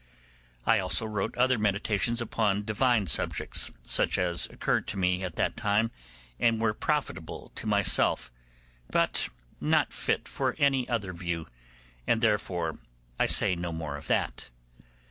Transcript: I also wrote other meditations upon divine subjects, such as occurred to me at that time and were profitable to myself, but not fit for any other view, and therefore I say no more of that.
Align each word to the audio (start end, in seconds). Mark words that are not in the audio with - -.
I 0.65 0.79
also 0.79 1.05
wrote 1.05 1.37
other 1.37 1.59
meditations 1.59 2.21
upon 2.21 2.65
divine 2.65 3.05
subjects, 3.05 3.69
such 3.83 4.17
as 4.17 4.47
occurred 4.47 4.87
to 4.87 4.97
me 4.97 5.23
at 5.23 5.35
that 5.35 5.55
time 5.55 5.91
and 6.39 6.59
were 6.59 6.73
profitable 6.73 7.51
to 7.53 7.67
myself, 7.67 8.31
but 8.89 9.29
not 9.59 9.93
fit 9.93 10.27
for 10.27 10.55
any 10.57 10.89
other 10.89 11.13
view, 11.13 11.45
and 12.07 12.19
therefore 12.19 12.79
I 13.19 13.27
say 13.27 13.53
no 13.55 13.71
more 13.71 13.95
of 13.95 14.07
that. 14.07 14.49